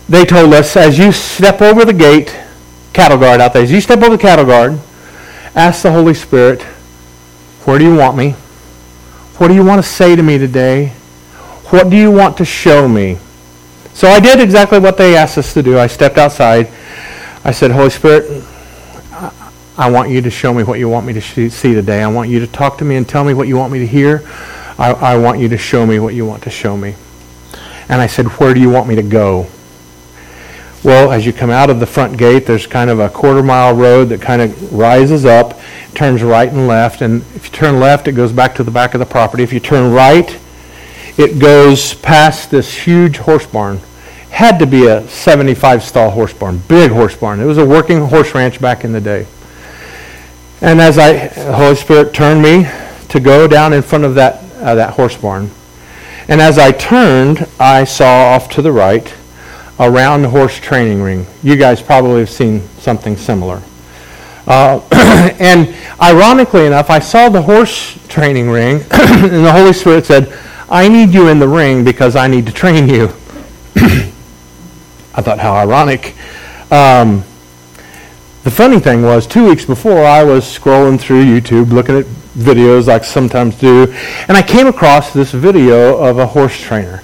[0.08, 2.34] they told us, as you step over the gate,
[2.94, 4.80] cattle guard out there, as you step over the cattle guard,
[5.54, 6.62] ask the Holy Spirit,
[7.64, 8.30] where do you want me?
[9.36, 10.88] What do you want to say to me today?
[11.70, 13.18] What do you want to show me?
[13.92, 15.78] So I did exactly what they asked us to do.
[15.78, 16.68] I stepped outside.
[17.44, 18.42] I said, Holy Spirit,
[19.78, 22.02] I want you to show me what you want me to see today.
[22.02, 23.86] I want you to talk to me and tell me what you want me to
[23.86, 24.28] hear.
[24.76, 26.96] I, I want you to show me what you want to show me.
[27.88, 29.46] And I said, Where do you want me to go?
[30.82, 33.72] Well, as you come out of the front gate, there's kind of a quarter mile
[33.72, 35.60] road that kind of rises up,
[35.94, 37.00] turns right and left.
[37.00, 39.44] And if you turn left, it goes back to the back of the property.
[39.44, 40.40] If you turn right,
[41.16, 43.78] it goes past this huge horse barn.
[44.30, 47.38] Had to be a 75 stall horse barn, big horse barn.
[47.38, 49.26] It was a working horse ranch back in the day.
[50.60, 52.66] And as I, the Holy Spirit turned me
[53.08, 55.50] to go down in front of that, uh, that horse barn.
[56.26, 59.14] And as I turned, I saw off to the right
[59.78, 61.26] a round horse training ring.
[61.42, 63.62] You guys probably have seen something similar.
[64.46, 64.80] Uh,
[65.38, 70.36] and ironically enough, I saw the horse training ring, and the Holy Spirit said,
[70.68, 73.06] I need you in the ring because I need to train you.
[75.14, 76.14] I thought, how ironic.
[76.70, 77.24] Um,
[78.44, 82.86] the funny thing was, two weeks before, I was scrolling through YouTube looking at videos
[82.86, 83.92] like I sometimes do,
[84.28, 87.02] and I came across this video of a horse trainer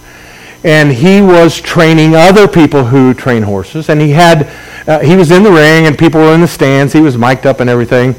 [0.64, 3.90] and he was training other people who train horses.
[3.90, 4.51] And he had,
[4.88, 6.92] uh, he was in the ring, and people were in the stands.
[6.92, 8.14] He was mic'd up and everything,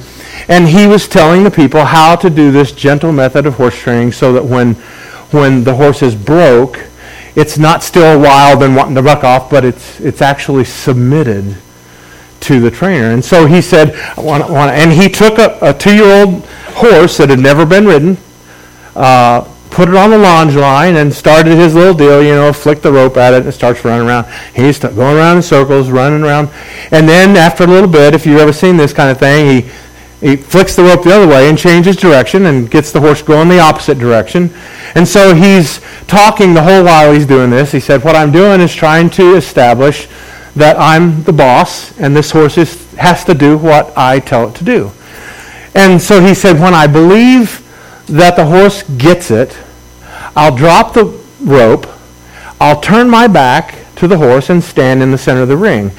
[0.48, 4.12] and he was telling the people how to do this gentle method of horse training,
[4.12, 4.76] so that when,
[5.32, 6.80] when the horse is broke,
[7.36, 11.58] it's not still wild and wanting to buck off, but it's it's actually submitted
[12.46, 13.12] to the trainer.
[13.12, 17.30] And so he said, I want, want, and he took a, a two-year-old horse that
[17.30, 18.18] had never been ridden.
[18.96, 22.82] Uh, put it on the longe line and started his little deal, you know, flicked
[22.82, 24.26] the rope at it and it starts running around.
[24.56, 26.50] He's going around in circles, running around.
[26.92, 29.70] And then after a little bit, if you've ever seen this kind of thing, he
[30.22, 33.50] he flicks the rope the other way and changes direction and gets the horse going
[33.50, 34.50] the opposite direction.
[34.96, 37.72] And so he's talking the whole while he's doing this.
[37.72, 40.08] He said, what I'm doing is trying to establish
[40.56, 44.56] that I'm the boss and this horse is, has to do what I tell it
[44.56, 44.92] to do.
[45.74, 47.62] And so he said, when I believe
[48.08, 49.58] that the horse gets it,
[50.36, 51.06] I'll drop the
[51.42, 51.88] rope,
[52.60, 55.92] I'll turn my back to the horse and stand in the center of the ring.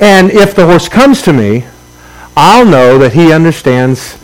[0.00, 1.64] And if the horse comes to me,
[2.36, 4.14] I'll know that he understands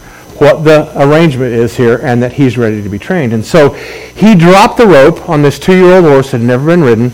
[0.40, 3.32] what the arrangement is here and that he's ready to be trained.
[3.32, 7.12] And so he dropped the rope on this two-year-old horse that had never been ridden,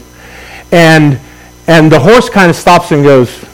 [0.70, 1.20] and
[1.66, 3.44] and the horse kind of stops and goes,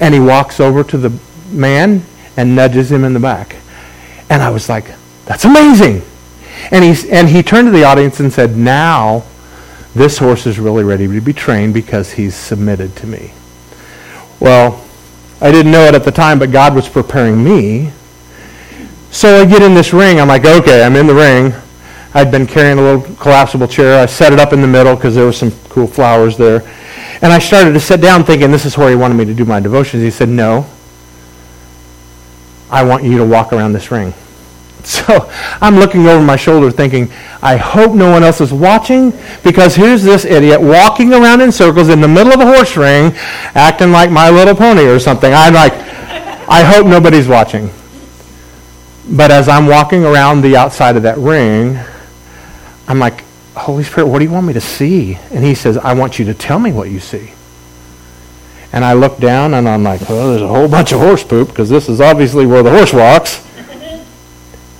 [0.00, 1.16] and he walks over to the
[1.50, 2.02] man
[2.36, 3.56] and nudges him in the back.
[4.28, 4.86] And I was like,
[5.26, 6.02] that's amazing.
[6.70, 9.24] And, he's, and he turned to the audience and said, now
[9.94, 13.32] this horse is really ready to be trained because he's submitted to me.
[14.40, 14.84] Well,
[15.40, 17.92] I didn't know it at the time, but God was preparing me.
[19.10, 20.20] So I get in this ring.
[20.20, 21.52] I'm like, okay, I'm in the ring.
[22.14, 24.02] I'd been carrying a little collapsible chair.
[24.02, 26.62] I set it up in the middle because there were some cool flowers there.
[27.22, 29.44] And I started to sit down thinking this is where he wanted me to do
[29.44, 30.02] my devotions.
[30.02, 30.66] He said, no,
[32.70, 34.12] I want you to walk around this ring.
[34.84, 37.08] So I'm looking over my shoulder thinking,
[37.40, 39.12] I hope no one else is watching
[39.44, 43.12] because here's this idiot walking around in circles in the middle of a horse ring
[43.54, 45.32] acting like My Little Pony or something.
[45.32, 45.72] I'm like,
[46.48, 47.70] I hope nobody's watching.
[49.08, 51.78] But as I'm walking around the outside of that ring,
[52.88, 55.18] I'm like, Holy Spirit, what do you want me to see?
[55.30, 57.32] And he says, I want you to tell me what you see.
[58.72, 61.48] And I look down and I'm like, well, there's a whole bunch of horse poop
[61.48, 63.46] because this is obviously where the horse walks.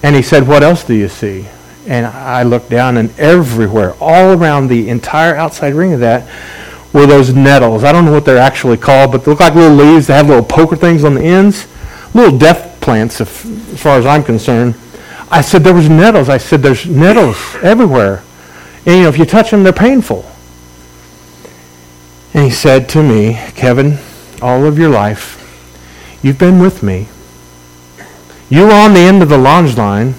[0.03, 1.47] And he said, What else do you see?
[1.87, 6.29] And I looked down, and everywhere, all around the entire outside ring of that,
[6.93, 7.85] were those nettles.
[7.85, 10.07] I don't know what they're actually called, but they look like little leaves.
[10.07, 11.67] They have little poker things on the ends.
[12.15, 14.75] Little death plants, if, as far as I'm concerned.
[15.33, 16.29] I said, there was nettles.
[16.29, 18.23] I said, there's nettles everywhere.
[18.85, 20.31] And, you know, if you touch them, they're painful.
[22.35, 23.99] And he said to me, Kevin,
[24.43, 25.39] all of your life,
[26.23, 27.09] you've been with me.
[28.51, 30.15] You were on the end of the longe line,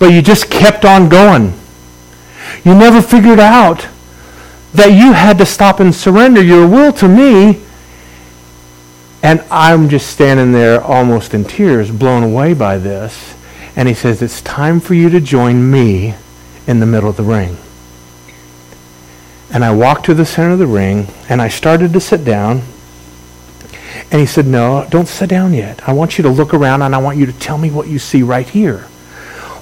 [0.00, 1.52] but you just kept on going.
[2.64, 3.86] You never figured out
[4.74, 7.62] that you had to stop and surrender your will to me.
[9.22, 13.37] And I'm just standing there almost in tears, blown away by this.
[13.78, 16.16] And he says, It's time for you to join me
[16.66, 17.56] in the middle of the ring.
[19.52, 22.62] And I walked to the center of the ring and I started to sit down.
[24.10, 25.88] And he said, No, don't sit down yet.
[25.88, 28.00] I want you to look around and I want you to tell me what you
[28.00, 28.88] see right here.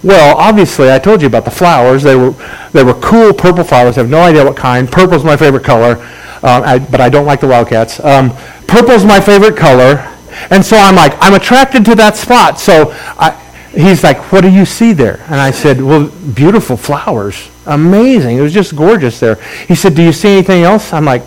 [0.03, 2.03] Well, obviously, I told you about the flowers.
[2.03, 2.31] They were,
[2.73, 3.99] they were cool purple flowers.
[3.99, 4.91] I have no idea what kind.
[4.91, 5.97] Purple's my favorite color,
[6.43, 8.03] um, I, but I don't like the Wildcats.
[8.03, 8.31] Um,
[8.67, 10.11] purple's my favorite color.
[10.51, 12.59] And so I'm like, I'm attracted to that spot.
[12.59, 15.23] So I, he's like, what do you see there?
[15.27, 17.51] And I said, well, beautiful flowers.
[17.67, 18.37] Amazing.
[18.37, 19.37] It was just gorgeous there.
[19.67, 20.93] He said, do you see anything else?
[20.93, 21.23] I'm like,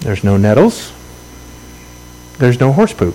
[0.00, 0.92] there's no nettles.
[2.38, 3.14] There's no horse poop.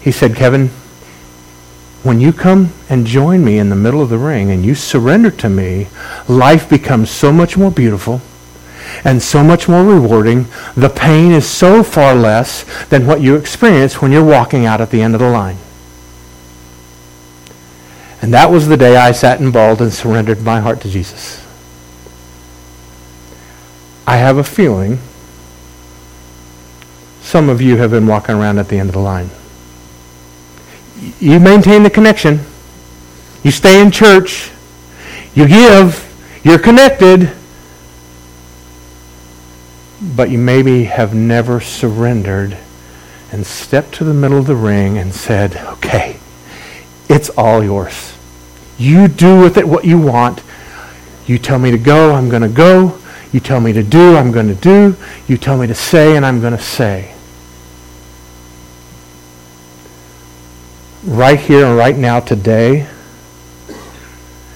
[0.00, 0.68] He said, Kevin,
[2.04, 5.30] when you come and join me in the middle of the ring and you surrender
[5.32, 5.88] to me,
[6.28, 8.20] life becomes so much more beautiful
[9.04, 10.46] and so much more rewarding.
[10.76, 14.90] The pain is so far less than what you experience when you're walking out at
[14.90, 15.58] the end of the line.
[18.22, 21.44] And that was the day I sat and bawled and surrendered my heart to Jesus.
[24.06, 24.98] I have a feeling
[27.20, 29.30] some of you have been walking around at the end of the line
[31.20, 32.40] you maintain the connection.
[33.42, 34.50] You stay in church.
[35.34, 36.02] You give.
[36.42, 37.30] You're connected.
[40.02, 42.56] But you maybe have never surrendered
[43.32, 46.18] and stepped to the middle of the ring and said, okay,
[47.08, 48.14] it's all yours.
[48.78, 50.42] You do with it what you want.
[51.26, 52.98] You tell me to go, I'm going to go.
[53.32, 54.96] You tell me to do, I'm going to do.
[55.26, 57.16] You tell me to say, and I'm going to say.
[61.06, 62.88] right here and right now today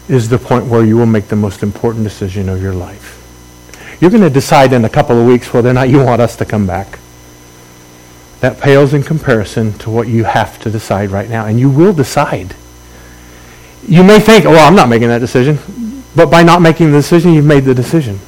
[0.08, 3.19] is the point where you will make the most important decision of your life.
[4.00, 6.34] You're going to decide in a couple of weeks whether or not you want us
[6.36, 6.98] to come back.
[8.40, 11.44] That pales in comparison to what you have to decide right now.
[11.44, 12.56] And you will decide.
[13.86, 15.58] You may think, oh, well, I'm not making that decision.
[16.16, 18.18] But by not making the decision, you've made the decision.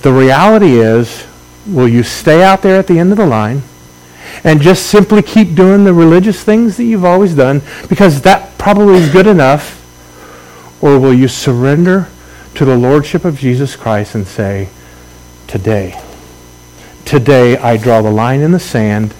[0.00, 1.26] The reality is,
[1.66, 3.62] will you stay out there at the end of the line
[4.42, 8.96] and just simply keep doing the religious things that you've always done because that probably
[8.96, 9.82] is good enough?
[10.82, 12.08] Or will you surrender
[12.54, 14.68] to the Lordship of Jesus Christ and say,
[15.46, 16.00] Today,
[17.04, 19.14] today I draw the line in the sand,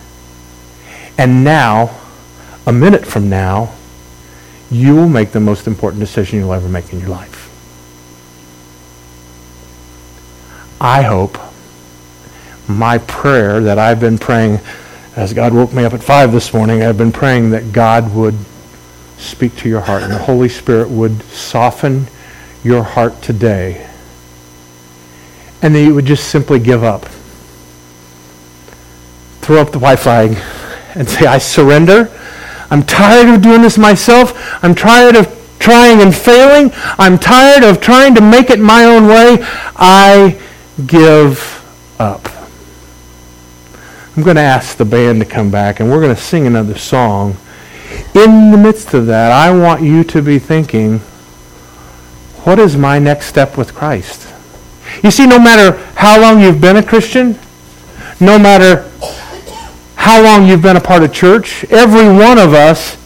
[1.18, 1.98] and now,
[2.66, 3.74] a minute from now,
[4.70, 7.50] you will make the most important decision you'll ever make in your life.
[10.80, 11.38] I hope
[12.68, 14.60] my prayer that I've been praying
[15.16, 18.34] as God woke me up at 5 this morning, I've been praying that God would
[19.16, 22.08] speak to your heart and the Holy Spirit would soften
[22.64, 23.88] your heart today.
[25.62, 27.04] And that you would just simply give up.
[29.40, 30.36] Throw up the white flag
[30.94, 32.10] and say, I surrender.
[32.70, 34.32] I'm tired of doing this myself.
[34.64, 36.70] I'm tired of trying and failing.
[36.98, 39.38] I'm tired of trying to make it my own way.
[39.76, 40.40] I
[40.86, 41.60] give
[41.98, 42.28] up.
[44.16, 46.78] I'm going to ask the band to come back and we're going to sing another
[46.78, 47.36] song.
[48.14, 51.00] In the midst of that, I want you to be thinking,
[52.44, 54.32] what is my next step with Christ?
[55.02, 57.38] You see, no matter how long you've been a Christian,
[58.20, 58.90] no matter
[59.96, 62.96] how long you've been a part of church, every one of us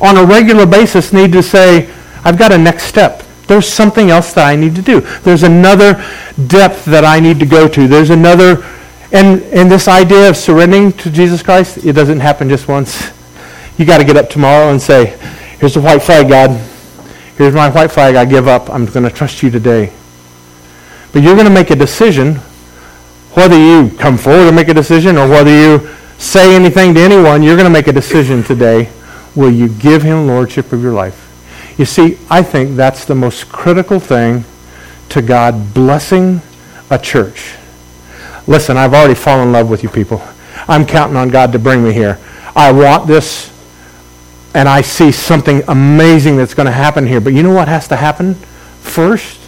[0.00, 1.92] on a regular basis need to say,
[2.24, 3.22] I've got a next step.
[3.46, 5.00] There's something else that I need to do.
[5.22, 6.04] There's another
[6.46, 7.88] depth that I need to go to.
[7.88, 8.64] There's another
[9.10, 13.10] and, and this idea of surrendering to Jesus Christ, it doesn't happen just once.
[13.78, 15.16] You got to get up tomorrow and say,
[15.58, 16.50] here's the white flag, God.
[17.38, 18.16] Here's my white flag.
[18.16, 18.68] I give up.
[18.68, 19.92] I'm going to trust you today.
[21.12, 22.34] But you're going to make a decision,
[23.32, 27.42] whether you come forward and make a decision or whether you say anything to anyone,
[27.42, 28.90] you're going to make a decision today.
[29.34, 31.24] Will you give him lordship of your life?
[31.78, 34.44] You see, I think that's the most critical thing
[35.08, 36.42] to God blessing
[36.90, 37.54] a church
[38.48, 40.22] Listen, I've already fallen in love with you people.
[40.66, 42.18] I'm counting on God to bring me here.
[42.56, 43.47] I want this,
[44.54, 47.20] and I see something amazing that's going to happen here.
[47.20, 49.40] But you know what has to happen first?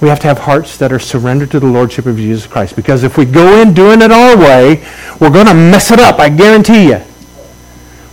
[0.00, 2.74] We have to have hearts that are surrendered to the Lordship of Jesus Christ.
[2.74, 4.84] Because if we go in doing it our way,
[5.20, 7.00] we're going to mess it up, I guarantee you.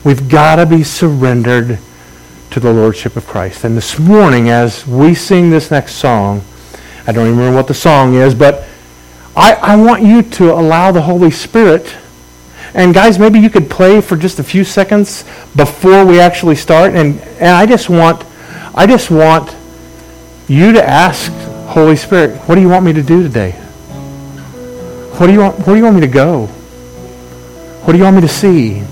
[0.04, 1.80] We've got to be surrendered
[2.52, 3.64] to the Lordship of Christ.
[3.64, 6.44] And this morning, as we sing this next song,
[7.06, 8.68] I don't even remember what the song is, but
[9.36, 11.96] I, I want you to allow the Holy Spirit.
[12.74, 15.24] And guys, maybe you could play for just a few seconds
[15.56, 16.94] before we actually start.
[16.94, 18.24] And, and I just want,
[18.76, 19.56] I just want
[20.48, 21.32] you to ask
[21.68, 23.52] Holy Spirit, what do you want me to do today?
[25.18, 26.46] What do you want, where do you want me to go?
[26.46, 28.84] What do you want me to see?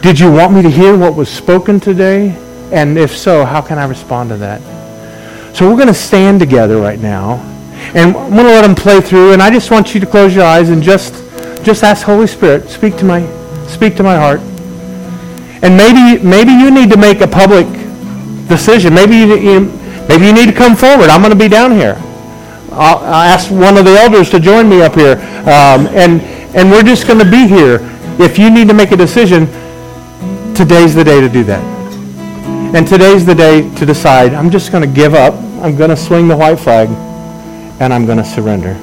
[0.00, 2.36] Did you want me to hear what was spoken today?
[2.72, 4.60] And if so, how can I respond to that?
[5.54, 7.34] So we're going to stand together right now.
[7.94, 9.32] And I'm going to let them play through.
[9.32, 11.14] And I just want you to close your eyes and just,
[11.64, 13.26] just ask Holy Spirit, speak to my,
[13.66, 14.40] speak to my heart.
[15.62, 17.66] And maybe, maybe you need to make a public
[18.48, 18.94] decision.
[18.94, 19.60] Maybe you, you
[20.08, 21.08] maybe you need to come forward.
[21.08, 21.96] I'm going to be down here.
[22.72, 25.18] I'll, I'll ask one of the elders to join me up here.
[25.42, 26.20] Um, and,
[26.56, 27.78] and we're just going to be here.
[28.18, 29.46] If you need to make a decision,
[30.54, 31.62] today's the day to do that.
[32.74, 35.34] And today's the day to decide, I'm just going to give up.
[35.62, 36.88] I'm going to swing the white flag,
[37.80, 38.76] and I'm going to surrender.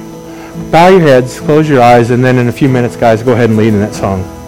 [0.70, 3.50] Bow your heads, close your eyes, and then in a few minutes, guys, go ahead
[3.50, 4.39] and lead in that song.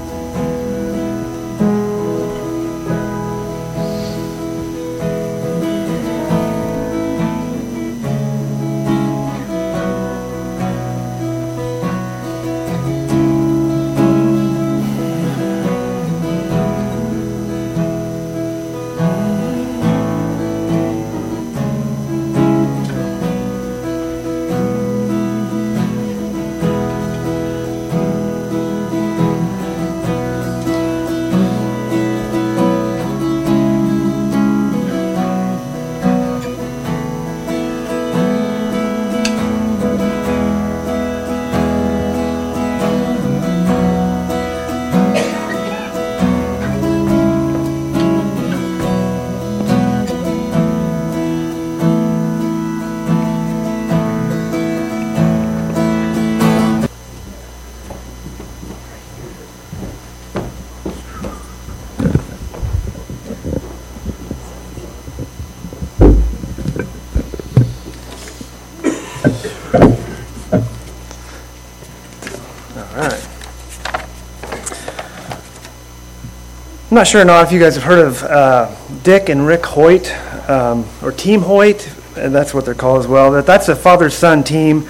[77.02, 78.72] Not sure not if you guys have heard of uh,
[79.02, 80.08] Dick and Rick Hoyt,
[80.48, 83.32] um, or Team Hoyt, and that's what they're called as well.
[83.32, 84.88] That that's a father-son team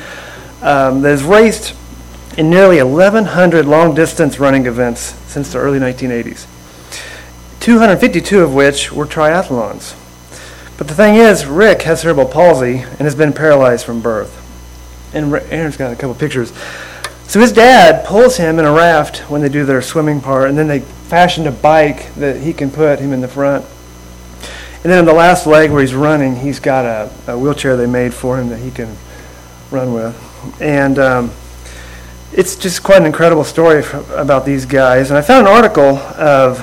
[0.60, 1.74] um, that has raced
[2.36, 6.46] in nearly 1,100 long-distance running events since the early 1980s.
[7.60, 9.96] 252 of which were triathlons.
[10.76, 14.38] But the thing is, Rick has cerebral palsy and has been paralyzed from birth.
[15.14, 16.52] And Aaron's got a couple pictures.
[17.26, 20.58] So his dad pulls him in a raft when they do their swimming part, and
[20.58, 23.62] then they fashioned a bike that he can put him in the front.
[24.82, 27.84] And then on the last leg where he's running, he's got a, a wheelchair they
[27.84, 28.96] made for him that he can
[29.70, 30.16] run with.
[30.58, 31.30] And um,
[32.32, 33.84] it's just quite an incredible story
[34.14, 35.10] about these guys.
[35.10, 36.56] And I found an article of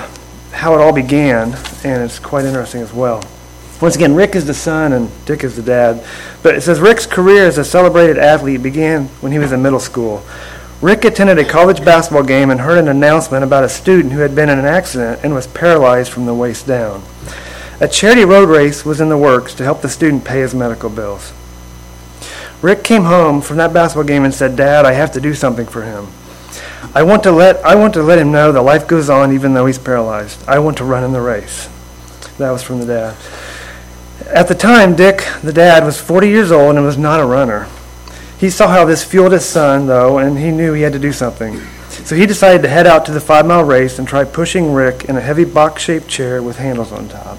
[0.50, 3.22] how it all began, and it's quite interesting as well.
[3.80, 6.04] Once again, Rick is the son and Dick is the dad.
[6.42, 9.78] But it says Rick's career as a celebrated athlete began when he was in middle
[9.78, 10.24] school.
[10.80, 14.34] Rick attended a college basketball game and heard an announcement about a student who had
[14.34, 17.02] been in an accident and was paralyzed from the waist down.
[17.80, 20.88] A charity road race was in the works to help the student pay his medical
[20.88, 21.34] bills.
[22.62, 25.66] Rick came home from that basketball game and said, "Dad, I have to do something
[25.66, 26.08] for him.
[26.94, 29.52] I want to let I want to let him know that life goes on even
[29.52, 30.38] though he's paralyzed.
[30.48, 31.68] I want to run in the race."
[32.38, 33.14] That was from the dad.
[34.28, 37.66] At the time, Dick, the dad, was 40 years old and was not a runner.
[38.40, 41.12] He saw how this fueled his son, though, and he knew he had to do
[41.12, 41.60] something.
[41.90, 45.04] So he decided to head out to the five mile race and try pushing Rick
[45.04, 47.36] in a heavy box shaped chair with handles on top.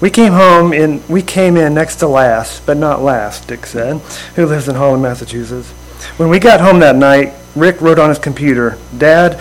[0.00, 3.98] We came home in we came in next to last, but not last, Dick said,
[4.36, 5.70] who lives in Holland, Massachusetts.
[6.16, 9.34] When we got home that night, Rick wrote on his computer, Dad,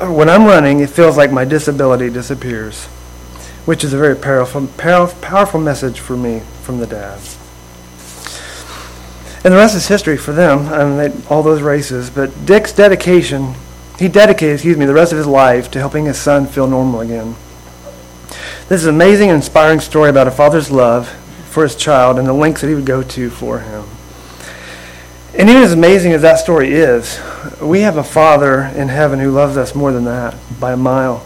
[0.00, 2.86] when I'm running, it feels like my disability disappears.
[3.66, 7.20] Which is a very powerful, powerful message for me from the dad.
[9.44, 12.10] And the rest is history for them, mean, they, all those races.
[12.10, 13.54] But Dick's dedication,
[13.98, 17.00] he dedicated, excuse me, the rest of his life to helping his son feel normal
[17.00, 17.36] again.
[18.68, 21.08] This is an amazing and inspiring story about a father's love
[21.48, 23.84] for his child and the lengths that he would go to for him.
[25.34, 27.20] And even as amazing as that story is,
[27.62, 31.24] we have a Father in heaven who loves us more than that by a mile.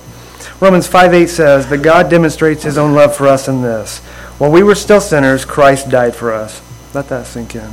[0.61, 3.99] Romans 5 8 says, But God demonstrates his own love for us in this
[4.39, 6.61] While we were still sinners, Christ died for us.
[6.95, 7.71] Let that sink in.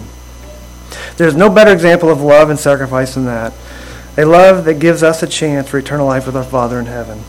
[1.19, 3.51] There's no better example of love and sacrifice than that.
[4.17, 7.21] A love that gives us a chance for eternal life with our Father in heaven.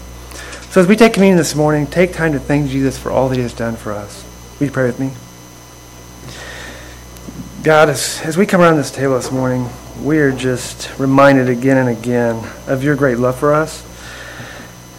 [0.71, 3.35] So as we take communion this morning, take time to thank Jesus for all that
[3.35, 4.25] he has done for us.
[4.61, 5.11] Will you pray with me?
[7.65, 9.69] God, as, as we come around this table this morning,
[10.01, 13.85] we are just reminded again and again of your great love for us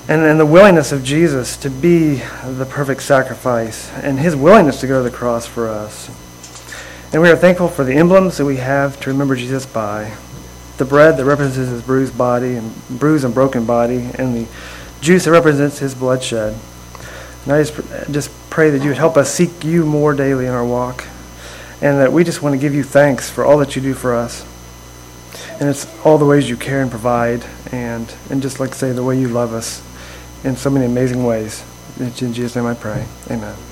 [0.09, 4.87] and, and the willingness of Jesus to be the perfect sacrifice and his willingness to
[4.87, 6.11] go to the cross for us.
[7.13, 10.15] And we are thankful for the emblems that we have to remember Jesus by.
[10.77, 14.47] The bread that represents his bruised body and bruised and broken body, and the
[15.01, 16.57] juice that represents his bloodshed.
[17.43, 20.53] And I just, just pray that you would help us seek you more daily in
[20.53, 21.03] our walk,
[21.81, 24.15] and that we just want to give you thanks for all that you do for
[24.15, 24.47] us.
[25.59, 29.03] And it's all the ways you care and provide, and, and just like say, the
[29.03, 29.83] way you love us
[30.45, 31.63] in so many amazing ways.
[31.99, 33.05] In Jesus' name I pray.
[33.29, 33.70] Amen.